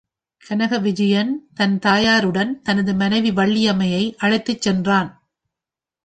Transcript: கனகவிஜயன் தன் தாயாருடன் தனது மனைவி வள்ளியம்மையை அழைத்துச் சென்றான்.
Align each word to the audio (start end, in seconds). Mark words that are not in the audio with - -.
கனகவிஜயன் 0.49 1.33
தன் 1.53 1.79
தாயாருடன் 1.79 2.61
தனது 2.61 2.93
மனைவி 2.93 3.31
வள்ளியம்மையை 3.31 4.15
அழைத்துச் 4.17 4.61
சென்றான். 4.61 5.29